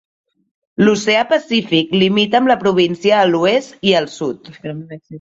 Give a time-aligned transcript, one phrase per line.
[0.87, 4.55] L'oceà Pacífic limita amb la província a l'oest i al sud.